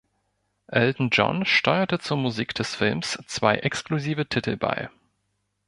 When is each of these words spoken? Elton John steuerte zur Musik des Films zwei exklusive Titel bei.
Elton 0.65 1.11
John 1.13 1.45
steuerte 1.45 1.99
zur 1.99 2.17
Musik 2.17 2.55
des 2.55 2.73
Films 2.73 3.19
zwei 3.27 3.57
exklusive 3.57 4.27
Titel 4.27 4.57
bei. 4.57 4.89